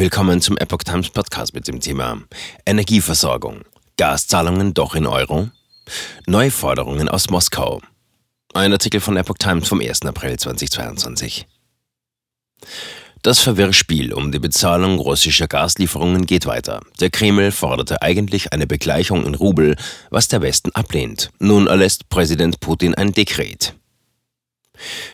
Willkommen 0.00 0.40
zum 0.40 0.56
Epoch 0.56 0.82
Times 0.82 1.10
Podcast 1.10 1.52
mit 1.52 1.68
dem 1.68 1.78
Thema 1.78 2.22
Energieversorgung. 2.64 3.66
Gaszahlungen 3.98 4.72
doch 4.72 4.94
in 4.94 5.06
Euro? 5.06 5.50
Neue 6.26 6.50
Forderungen 6.50 7.10
aus 7.10 7.28
Moskau. 7.28 7.82
Ein 8.54 8.72
Artikel 8.72 9.02
von 9.02 9.18
Epoch 9.18 9.36
Times 9.36 9.68
vom 9.68 9.82
1. 9.82 10.06
April 10.06 10.38
2022. 10.38 11.46
Das 13.20 13.40
Verwirrspiel 13.40 14.14
um 14.14 14.32
die 14.32 14.38
Bezahlung 14.38 14.98
russischer 14.98 15.48
Gaslieferungen 15.48 16.24
geht 16.24 16.46
weiter. 16.46 16.80
Der 16.98 17.10
Kreml 17.10 17.52
forderte 17.52 18.00
eigentlich 18.00 18.54
eine 18.54 18.66
Begleichung 18.66 19.26
in 19.26 19.34
Rubel, 19.34 19.76
was 20.08 20.28
der 20.28 20.40
Westen 20.40 20.70
ablehnt. 20.72 21.28
Nun 21.40 21.66
erlässt 21.66 22.08
Präsident 22.08 22.60
Putin 22.60 22.94
ein 22.94 23.12
Dekret. 23.12 23.74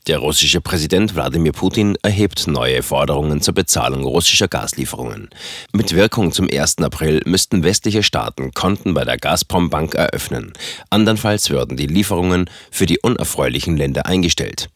Der 0.06 0.18
russische 0.18 0.60
Präsident 0.60 1.14
Wladimir 1.14 1.52
Putin 1.52 1.96
erhebt 2.02 2.46
neue 2.46 2.82
Forderungen 2.82 3.40
zur 3.40 3.54
Bezahlung 3.54 4.04
russischer 4.04 4.48
Gaslieferungen. 4.48 5.30
Mit 5.72 5.94
Wirkung 5.94 6.32
zum 6.32 6.48
1. 6.50 6.78
April 6.78 7.22
müssten 7.24 7.62
westliche 7.62 8.02
Staaten 8.02 8.52
Konten 8.52 8.94
bei 8.94 9.04
der 9.04 9.18
Gazprom 9.18 9.70
Bank 9.70 9.94
eröffnen. 9.94 10.52
Andernfalls 10.90 11.50
würden 11.50 11.76
die 11.76 11.86
Lieferungen 11.86 12.48
für 12.70 12.86
die 12.86 12.98
unerfreulichen 12.98 13.76
Länder 13.76 14.06
eingestellt. 14.06 14.68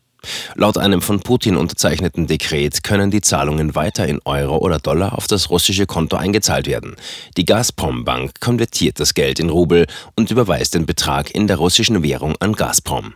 Laut 0.55 0.77
einem 0.77 1.01
von 1.01 1.21
Putin 1.21 1.57
unterzeichneten 1.57 2.27
Dekret 2.27 2.83
können 2.83 3.11
die 3.11 3.23
Zahlungen 3.23 3.75
weiter 3.75 4.07
in 4.07 4.21
Euro 4.25 4.59
oder 4.59 4.79
Dollar 4.79 5.17
auf 5.17 5.27
das 5.27 5.51
russische 5.51 5.87
Konto 5.87 6.17
eingezahlt 6.17 6.67
werden. 6.67 6.97
Die 7.37 7.45
Gazprom 7.45 8.05
Bank 8.05 8.41
konvertiert 8.41 9.01
das 9.01 9.15
Geld 9.15 9.39
in 9.41 9.49
Rubel 9.49 9.87
und 10.17 10.31
überweist 10.31 10.75
den 10.75 10.87
Betrag 10.87 11.35
in 11.35 11.47
der 11.47 11.57
russischen 11.57 12.03
Währung 12.03 12.37
an 12.41 12.53
Gazprom. 12.53 13.15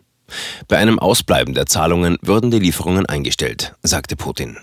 Bei 0.68 0.78
einem 0.78 0.98
Ausbleiben 0.98 1.54
der 1.54 1.66
Zahlungen 1.66 2.16
würden 2.22 2.50
die 2.50 2.58
Lieferungen 2.58 3.06
eingestellt, 3.06 3.74
sagte 3.82 4.16
Putin. 4.16 4.58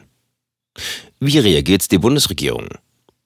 Wie 1.20 1.40
reagiert 1.40 1.92
die 1.92 1.98
Bundesregierung? 1.98 2.68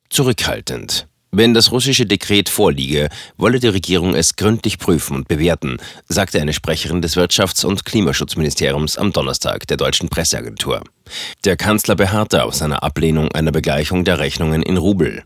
Zurückhaltend. 0.10 1.08
Wenn 1.38 1.54
das 1.54 1.74
russische 1.74 2.06
Dekret 2.06 2.48
vorliege, 2.48 3.10
wolle 3.36 3.60
die 3.60 3.68
Regierung 3.68 4.16
es 4.16 4.38
gründlich 4.38 4.80
prüfen 4.80 5.18
und 5.18 5.28
bewerten, 5.28 5.78
sagte 6.08 6.40
eine 6.40 6.54
Sprecherin 6.54 7.02
des 7.02 7.18
Wirtschafts- 7.18 7.66
und 7.66 7.84
Klimaschutzministeriums 7.84 8.98
am 8.98 9.12
Donnerstag 9.12 9.68
der 9.68 9.76
deutschen 9.76 10.08
Presseagentur. 10.08 10.82
Der 11.44 11.58
Kanzler 11.58 11.98
beharrte 11.98 12.46
auf 12.46 12.56
seiner 12.56 12.84
Ablehnung 12.84 13.34
einer 13.34 13.52
Begleichung 13.52 14.06
der 14.06 14.20
Rechnungen 14.20 14.62
in 14.62 14.78
Rubel. 14.78 15.24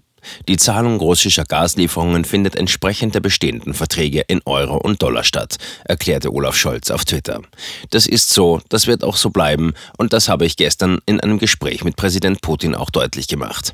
Die 0.48 0.58
Zahlung 0.58 0.98
russischer 0.98 1.46
Gaslieferungen 1.46 2.26
findet 2.26 2.56
entsprechend 2.56 3.16
der 3.16 3.20
bestehenden 3.20 3.74
Verträge 3.74 4.22
in 4.28 4.42
Euro 4.46 4.78
und 4.78 5.02
Dollar 5.02 5.24
statt, 5.24 5.58
erklärte 5.86 6.34
Olaf 6.34 6.56
Scholz 6.56 6.92
auf 6.92 7.06
Twitter. 7.06 7.42
Das 7.90 8.08
ist 8.08 8.30
so, 8.30 8.62
das 8.70 8.88
wird 8.88 9.04
auch 9.04 9.16
so 9.16 9.30
bleiben 9.30 9.74
und 9.98 10.14
das 10.14 10.30
habe 10.30 10.46
ich 10.46 10.58
gestern 10.58 11.00
in 11.06 11.20
einem 11.20 11.40
Gespräch 11.40 11.84
mit 11.84 11.96
Präsident 11.96 12.42
Putin 12.42 12.76
auch 12.76 12.90
deutlich 12.90 13.28
gemacht. 13.28 13.74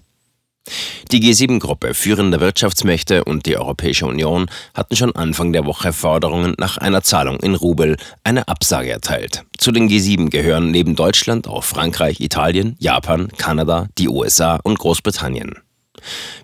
Die 1.11 1.21
G7-Gruppe 1.21 1.93
führender 1.93 2.39
Wirtschaftsmächte 2.39 3.23
und 3.23 3.45
die 3.45 3.55
Europäische 3.57 4.07
Union 4.07 4.47
hatten 4.73 4.95
schon 4.95 5.15
Anfang 5.15 5.53
der 5.53 5.65
Woche 5.65 5.93
Forderungen 5.93 6.55
nach 6.57 6.77
einer 6.77 7.03
Zahlung 7.03 7.39
in 7.39 7.53
Rubel 7.53 7.97
eine 8.23 8.47
Absage 8.47 8.89
erteilt. 8.89 9.43
Zu 9.57 9.71
den 9.71 9.87
G7 9.87 10.29
gehören 10.29 10.71
neben 10.71 10.95
Deutschland 10.95 11.47
auch 11.47 11.63
Frankreich, 11.63 12.19
Italien, 12.19 12.75
Japan, 12.79 13.27
Kanada, 13.37 13.87
die 13.99 14.09
USA 14.09 14.59
und 14.63 14.79
Großbritannien. 14.79 15.55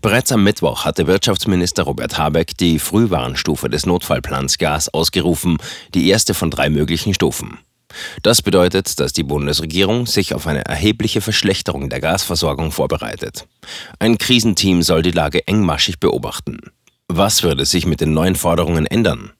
Bereits 0.01 0.31
am 0.31 0.43
Mittwoch 0.43 0.85
hatte 0.85 1.07
Wirtschaftsminister 1.07 1.83
Robert 1.83 2.17
Habeck 2.17 2.57
die 2.57 2.79
Frühwarnstufe 2.79 3.69
des 3.69 3.85
Notfallplans 3.85 4.57
Gas 4.57 4.89
ausgerufen, 4.89 5.57
die 5.93 6.09
erste 6.09 6.33
von 6.33 6.51
drei 6.51 6.69
möglichen 6.69 7.13
Stufen. 7.13 7.59
Das 8.23 8.41
bedeutet, 8.41 8.99
dass 8.99 9.13
die 9.13 9.23
Bundesregierung 9.23 10.05
sich 10.07 10.33
auf 10.33 10.47
eine 10.47 10.65
erhebliche 10.65 11.21
Verschlechterung 11.21 11.89
der 11.89 11.99
Gasversorgung 11.99 12.71
vorbereitet. 12.71 13.47
Ein 13.99 14.17
Krisenteam 14.17 14.81
soll 14.81 15.01
die 15.01 15.11
Lage 15.11 15.47
engmaschig 15.47 15.99
beobachten. 15.99 16.59
Was 17.07 17.43
würde 17.43 17.65
sich 17.65 17.85
mit 17.85 18.01
den 18.01 18.13
neuen 18.13 18.35
Forderungen 18.35 18.85
ändern? 18.85 19.31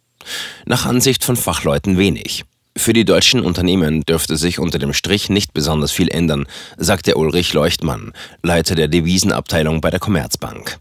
Nach 0.66 0.86
Ansicht 0.86 1.24
von 1.24 1.36
Fachleuten 1.36 1.98
wenig. 1.98 2.44
Für 2.78 2.94
die 2.94 3.06
deutschen 3.06 3.42
Unternehmen 3.42 4.02
dürfte 4.02 4.38
sich 4.38 4.58
unter 4.58 4.80
dem 4.80 4.94
Strich 4.94 5.30
nicht 5.30 5.54
besonders 5.54 5.92
viel 5.92 6.10
ändern, 6.10 6.48
sagte 6.78 7.16
Ulrich 7.16 7.54
Leuchtmann, 7.54 8.14
Leiter 8.44 8.76
der 8.76 8.88
Devisenabteilung 8.88 9.82
bei 9.82 9.90
der 9.90 10.00
Commerzbank. 10.00 10.80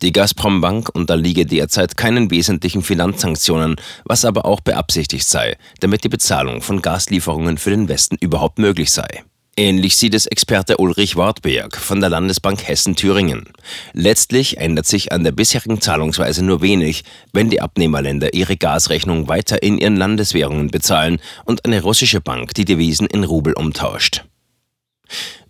Die 0.00 0.12
Gazprom 0.12 0.60
Bank 0.60 0.88
unterliege 0.94 1.44
derzeit 1.44 1.96
keinen 1.96 2.30
wesentlichen 2.30 2.82
Finanzsanktionen, 2.82 3.76
was 4.04 4.24
aber 4.24 4.46
auch 4.46 4.60
beabsichtigt 4.60 5.28
sei, 5.28 5.56
damit 5.80 6.04
die 6.04 6.08
Bezahlung 6.08 6.62
von 6.62 6.80
Gaslieferungen 6.80 7.58
für 7.58 7.70
den 7.70 7.88
Westen 7.88 8.16
überhaupt 8.20 8.58
möglich 8.58 8.90
sei. 8.90 9.24
Ähnlich 9.58 9.96
sieht 9.96 10.14
es 10.14 10.26
Experte 10.26 10.76
Ulrich 10.76 11.16
Wartberg 11.16 11.78
von 11.78 12.00
der 12.00 12.10
Landesbank 12.10 12.68
Hessen-Thüringen. 12.68 13.48
Letztlich 13.92 14.58
ändert 14.58 14.86
sich 14.86 15.10
an 15.10 15.24
der 15.24 15.32
bisherigen 15.32 15.80
Zahlungsweise 15.80 16.44
nur 16.44 16.62
wenig, 16.62 17.02
wenn 17.32 17.50
die 17.50 17.60
Abnehmerländer 17.60 18.34
ihre 18.34 18.56
Gasrechnung 18.56 19.26
weiter 19.26 19.60
in 19.60 19.76
ihren 19.76 19.96
Landeswährungen 19.96 20.68
bezahlen 20.68 21.18
und 21.44 21.64
eine 21.64 21.82
russische 21.82 22.20
Bank 22.20 22.54
die 22.54 22.66
Devisen 22.66 23.08
in 23.08 23.24
Rubel 23.24 23.52
umtauscht. 23.54 24.26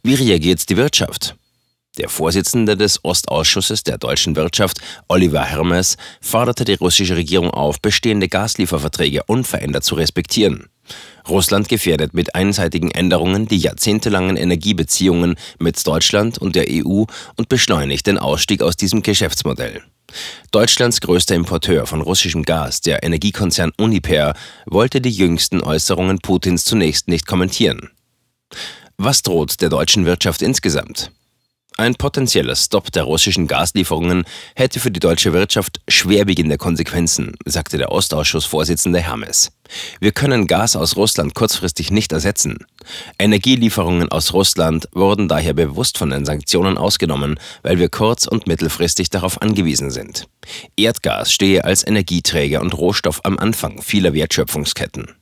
Wie 0.02 0.14
reagiert 0.14 0.70
die 0.70 0.78
Wirtschaft? 0.78 1.36
Der 1.98 2.08
Vorsitzende 2.08 2.78
des 2.78 3.04
Ostausschusses 3.04 3.82
der 3.82 3.98
deutschen 3.98 4.36
Wirtschaft, 4.36 4.78
Oliver 5.08 5.44
Hermes, 5.44 5.98
forderte 6.22 6.64
die 6.64 6.75
russische 6.75 7.16
Regierung 7.16 7.50
auf, 7.50 7.82
bestehende 7.82 8.28
Gaslieferverträge 8.28 9.25
unverändert 9.25 9.84
zu 9.84 9.96
respektieren. 9.96 10.70
Russland 11.28 11.69
gefährdet 11.69 12.15
mit 12.15 12.34
einseitigen 12.34 12.91
Änderungen 12.91 13.49
die 13.49 13.59
jahrzehntelangen 13.59 14.37
Energiebeziehungen 14.37 15.37
mit 15.59 15.87
Deutschland 15.87 16.38
und 16.38 16.56
der 16.56 16.66
EU 16.69 17.04
und 17.37 17.49
beschleunigt 17.49 18.06
den 18.06 18.19
Ausstieg 18.19 18.62
aus 18.62 18.76
diesem 18.76 19.03
Geschäftsmodell. 19.03 19.82
Deutschlands 20.50 21.00
größter 21.00 21.34
Importeur 21.34 21.87
von 21.87 22.00
russischem 22.00 22.43
Gas, 22.43 22.81
der 22.81 23.03
Energiekonzern 23.03 23.72
Uniper, 23.76 24.34
wollte 24.66 25.00
die 25.00 25.10
jüngsten 25.10 25.62
Äußerungen 25.62 26.19
Putins 26.21 26.65
zunächst 26.65 27.09
nicht 27.09 27.26
kommentieren. 27.26 27.91
Was 28.97 29.22
droht 29.22 29.60
der 29.60 29.69
deutschen 29.69 30.06
Wirtschaft 30.06 30.43
insgesamt? 30.43 31.10
Ein 31.80 31.94
potenzieller 31.94 32.56
Stopp 32.56 32.90
der 32.90 33.04
russischen 33.04 33.46
Gaslieferungen 33.46 34.24
hätte 34.56 34.80
für 34.80 34.90
die 34.90 34.98
deutsche 34.98 35.32
Wirtschaft 35.32 35.78
schwerwiegende 35.86 36.58
Konsequenzen, 36.58 37.36
sagte 37.44 37.78
der 37.78 37.92
Ostausschussvorsitzende 37.92 38.98
Hermes. 38.98 39.52
Wir 40.00 40.10
können 40.10 40.48
Gas 40.48 40.74
aus 40.74 40.96
Russland 40.96 41.36
kurzfristig 41.36 41.92
nicht 41.92 42.10
ersetzen. 42.10 42.66
Energielieferungen 43.16 44.10
aus 44.10 44.32
Russland 44.32 44.88
wurden 44.92 45.28
daher 45.28 45.52
bewusst 45.52 45.98
von 45.98 46.10
den 46.10 46.24
Sanktionen 46.24 46.78
ausgenommen, 46.78 47.38
weil 47.62 47.78
wir 47.78 47.88
kurz- 47.88 48.26
und 48.26 48.48
mittelfristig 48.48 49.10
darauf 49.10 49.40
angewiesen 49.40 49.92
sind. 49.92 50.26
Erdgas 50.76 51.32
stehe 51.32 51.64
als 51.64 51.86
Energieträger 51.86 52.60
und 52.60 52.76
Rohstoff 52.76 53.20
am 53.22 53.38
Anfang 53.38 53.82
vieler 53.82 54.14
Wertschöpfungsketten. 54.14 55.12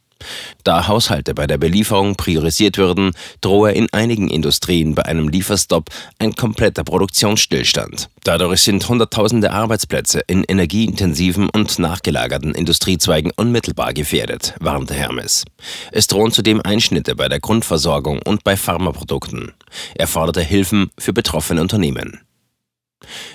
Da 0.65 0.88
Haushalte 0.88 1.34
bei 1.34 1.47
der 1.47 1.59
Belieferung 1.59 2.16
priorisiert 2.16 2.78
würden, 2.78 3.12
drohe 3.41 3.72
in 3.72 3.87
einigen 3.93 4.28
Industrien 4.28 4.94
bei 4.94 5.04
einem 5.04 5.28
Lieferstopp 5.28 5.91
ein 6.19 6.34
kompletter 6.34 6.84
Produktionsstillstand. 6.84 8.09
Dadurch 8.25 8.62
sind 8.62 8.88
Hunderttausende 8.88 9.53
Arbeitsplätze 9.53 10.22
in 10.27 10.43
energieintensiven 10.43 11.49
und 11.50 11.78
nachgelagerten 11.78 12.54
Industriezweigen 12.54 13.31
unmittelbar 13.37 13.94
gefährdet, 13.94 14.54
warnte 14.60 14.94
Hermes. 14.94 15.44
Es 15.93 16.06
drohen 16.06 16.33
zudem 16.33 16.60
Einschnitte 16.60 17.15
bei 17.15 17.28
der 17.28 17.41
Grundversorgung 17.41 18.21
und 18.22 18.43
bei 18.43 18.56
Pharmaprodukten. 18.56 19.53
Er 19.94 20.06
forderte 20.06 20.43
Hilfen 20.43 20.91
für 20.98 21.12
betroffene 21.12 21.60
Unternehmen. 21.60 22.21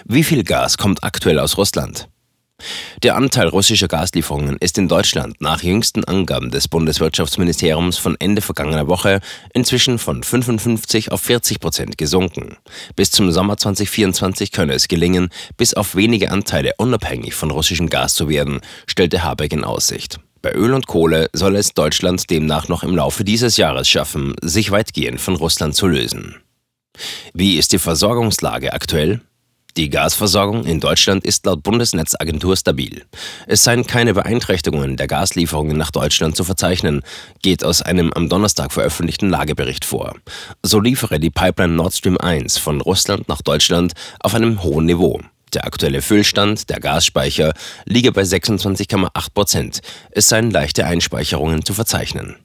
Wie 0.06 0.24
viel 0.24 0.44
Gas 0.44 0.78
kommt 0.78 1.04
aktuell 1.04 1.40
aus 1.40 1.58
Russland? 1.58 2.10
Der 3.04 3.16
Anteil 3.16 3.48
russischer 3.48 3.88
Gaslieferungen 3.88 4.58
ist 4.58 4.78
in 4.78 4.88
Deutschland 4.88 5.42
nach 5.42 5.64
jüngsten 5.64 6.04
Angaben 6.04 6.52
des 6.52 6.68
Bundeswirtschaftsministeriums 6.68 7.98
von 7.98 8.16
Ende 8.20 8.42
vergangener 8.42 8.88
Woche 8.88 9.20
inzwischen 9.54 10.00
von 10.00 10.24
55 10.24 11.12
auf 11.12 11.22
40 11.22 11.60
Prozent 11.60 11.98
gesunken. 11.98 12.58
Bis 12.96 13.12
zum 13.12 13.32
Sommer 13.32 13.58
2024 13.58 14.52
könne 14.52 14.74
es 14.74 14.88
gelingen, 14.88 15.30
bis 15.58 15.74
auf 15.74 15.96
wenige 15.96 16.32
Anteile 16.32 16.74
unabhängig 16.78 17.34
von 17.34 17.52
russischem 17.52 17.90
Gas 17.90 18.14
zu 18.14 18.30
werden, 18.30 18.62
stellte 18.88 19.24
Habeck 19.24 19.54
in 19.54 19.64
Aussicht. 19.64 20.20
Bei 20.42 20.54
Öl 20.54 20.74
und 20.74 20.88
Kohle 20.88 21.30
soll 21.34 21.56
es 21.56 21.74
Deutschland 21.74 22.30
demnach 22.32 22.68
noch 22.68 22.84
im 22.84 22.96
Laufe 22.96 23.24
dieses 23.24 23.58
Jahres 23.58 23.88
schaffen, 23.88 24.36
sich 24.42 24.72
weitgehend 24.72 25.22
von 25.22 25.36
Russland 25.36 25.76
zu 25.76 25.88
lösen. 25.88 26.36
Wie 27.34 27.58
ist 27.58 27.74
die 27.74 27.80
Versorgungslage 27.80 28.74
aktuell? 28.74 29.22
Die 29.78 29.90
Gasversorgung 29.90 30.66
in 30.66 30.82
Deutschland 30.82 31.24
ist 31.24 31.46
laut 31.46 31.64
Bundesnetzagentur 31.64 32.58
stabil. 32.58 33.06
Es 33.48 33.64
seien 33.64 33.88
keine 33.88 34.14
Beeinträchtigungen 34.14 34.98
der 34.98 35.08
Gaslieferungen 35.08 35.78
nach 35.78 35.92
Deutschland 35.92 36.36
zu 36.36 36.44
verzeichnen, 36.44 37.04
geht 37.42 37.64
aus 37.64 37.82
einem 37.82 38.12
am 38.14 38.28
Donnerstag 38.28 38.74
veröffentlichten 38.74 39.30
Lagebericht 39.30 39.86
vor. 39.86 40.16
So 40.62 40.80
liefere 40.82 41.20
die 41.20 41.30
Pipeline 41.30 41.74
Nord 41.74 41.94
Stream 41.94 42.18
1 42.18 42.58
von 42.58 42.82
Russland 42.82 43.30
nach 43.30 43.42
Deutschland 43.42 43.94
auf 44.20 44.36
einem 44.36 44.62
hohen 44.62 44.86
Niveau. 44.86 45.22
Der 45.54 45.66
aktuelle 45.66 46.02
Füllstand 46.02 46.70
der 46.70 46.80
Gasspeicher 46.80 47.54
liege 47.86 48.12
bei 48.12 48.24
26,8 48.24 49.34
Prozent. 49.34 49.82
Es 50.12 50.28
seien 50.28 50.52
leichte 50.52 50.86
Einspeicherungen 50.86 51.64
zu 51.64 51.74
verzeichnen. 51.74 52.36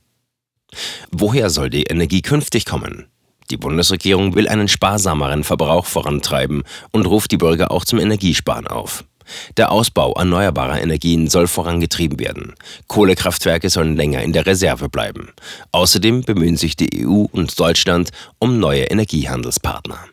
Woher 1.10 1.50
soll 1.50 1.70
die 1.70 1.84
Energie 1.84 2.22
künftig 2.22 2.64
kommen? 2.66 3.06
Die 3.50 3.56
Bundesregierung 3.56 4.34
will 4.34 4.48
einen 4.48 4.68
sparsameren 4.68 5.44
Verbrauch 5.44 5.86
vorantreiben 5.86 6.62
und 6.90 7.06
ruft 7.06 7.30
die 7.30 7.36
Bürger 7.36 7.70
auch 7.70 7.84
zum 7.84 7.98
Energiesparen 7.98 8.66
auf. 8.66 9.04
Der 9.56 9.72
Ausbau 9.72 10.12
erneuerbarer 10.12 10.80
Energien 10.80 11.28
soll 11.28 11.46
vorangetrieben 11.46 12.18
werden. 12.18 12.54
Kohlekraftwerke 12.86 13.70
sollen 13.70 13.96
länger 13.96 14.22
in 14.22 14.32
der 14.32 14.46
Reserve 14.46 14.88
bleiben. 14.88 15.32
Außerdem 15.72 16.22
bemühen 16.22 16.56
sich 16.56 16.76
die 16.76 17.06
EU 17.06 17.24
und 17.32 17.58
Deutschland 17.58 18.10
um 18.38 18.58
neue 18.58 18.84
Energiehandelspartner. 18.84 20.06